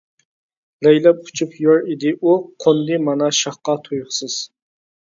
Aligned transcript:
لەيلەپ 0.87 1.19
ئۇچۇپ 1.27 1.53
يۈرەر 1.65 1.85
ئىدى 1.93 2.15
ئۇ، 2.17 2.35
قوندى 2.65 2.99
مانا 3.11 3.31
شاخقا 3.43 3.79
تۇيۇقسىز. 3.89 4.43